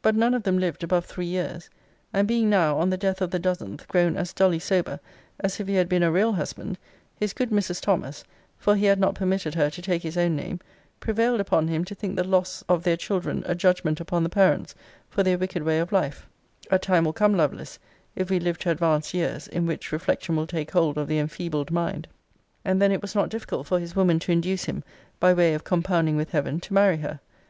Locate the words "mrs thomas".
7.50-8.24